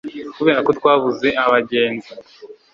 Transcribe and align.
kubera 0.37 0.59
ko 0.65 0.71
twabuze 0.79 1.27
abagenzi. 1.45 2.11